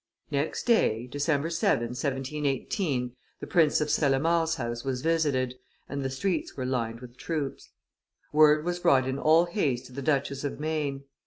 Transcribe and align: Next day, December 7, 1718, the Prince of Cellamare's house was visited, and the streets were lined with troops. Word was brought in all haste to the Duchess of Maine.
Next 0.31 0.63
day, 0.63 1.05
December 1.05 1.51
7, 1.51 1.79
1718, 1.89 3.15
the 3.39 3.45
Prince 3.45 3.79
of 3.81 3.89
Cellamare's 3.91 4.55
house 4.55 4.83
was 4.83 5.03
visited, 5.03 5.59
and 5.87 6.01
the 6.03 6.09
streets 6.09 6.57
were 6.57 6.65
lined 6.65 7.01
with 7.01 7.17
troops. 7.17 7.69
Word 8.33 8.65
was 8.65 8.79
brought 8.79 9.07
in 9.07 9.19
all 9.19 9.45
haste 9.45 9.85
to 9.85 9.93
the 9.93 10.01
Duchess 10.01 10.43
of 10.43 10.59
Maine. 10.59 11.03